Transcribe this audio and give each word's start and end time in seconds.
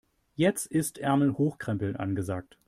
Jetzt 0.33 0.65
ist 0.65 0.97
Ärmel 0.97 1.35
hochkrempeln 1.37 1.95
angesagt. 1.95 2.57